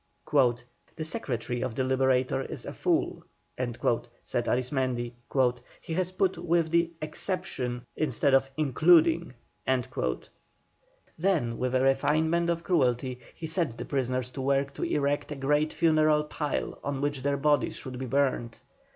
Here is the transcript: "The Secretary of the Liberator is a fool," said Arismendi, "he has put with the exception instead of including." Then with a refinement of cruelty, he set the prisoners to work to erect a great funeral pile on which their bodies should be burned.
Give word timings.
"The 0.95 1.03
Secretary 1.03 1.61
of 1.61 1.75
the 1.75 1.83
Liberator 1.83 2.41
is 2.41 2.65
a 2.65 2.73
fool," 2.73 3.23
said 4.23 4.45
Arismendi, 4.47 5.13
"he 5.79 5.93
has 5.93 6.11
put 6.11 6.39
with 6.39 6.71
the 6.71 6.89
exception 7.03 7.85
instead 7.95 8.33
of 8.33 8.49
including." 8.57 9.35
Then 11.19 11.59
with 11.59 11.75
a 11.75 11.81
refinement 11.83 12.49
of 12.49 12.63
cruelty, 12.63 13.19
he 13.35 13.45
set 13.45 13.77
the 13.77 13.85
prisoners 13.85 14.31
to 14.31 14.41
work 14.41 14.73
to 14.73 14.83
erect 14.83 15.31
a 15.33 15.35
great 15.35 15.71
funeral 15.71 16.23
pile 16.23 16.79
on 16.83 17.01
which 17.01 17.21
their 17.21 17.37
bodies 17.37 17.75
should 17.75 17.99
be 17.99 18.07
burned. 18.07 18.57